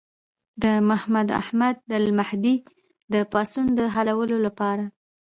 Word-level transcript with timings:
د 0.63 0.65
محمد 0.89 1.27
احمد 1.41 1.75
المهدي 1.97 2.55
د 3.13 3.15
پاڅون 3.31 3.65
د 3.79 3.79
حلولو 3.93 4.37
لپاره. 4.45 4.85